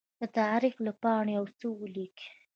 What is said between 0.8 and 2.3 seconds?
له پاڼو يوڅه ولیکئ!